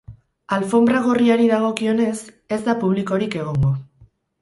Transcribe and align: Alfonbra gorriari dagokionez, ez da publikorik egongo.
Alfonbra 0.55 1.01
gorriari 1.09 1.45
dagokionez, 1.53 2.17
ez 2.57 2.61
da 2.71 2.79
publikorik 2.83 3.41
egongo. 3.45 3.75